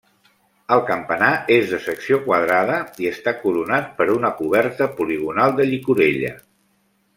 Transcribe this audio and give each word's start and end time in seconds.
El 0.75 0.79
campanar 0.85 1.29
és 1.55 1.67
de 1.73 1.79
secció 1.87 2.19
quadrada 2.23 2.79
i 3.05 3.11
està 3.11 3.35
coronat 3.43 3.93
per 4.01 4.09
una 4.15 4.33
coberta 4.41 4.91
poligonal 5.03 5.55
de 5.63 5.71
llicorella. 5.71 6.35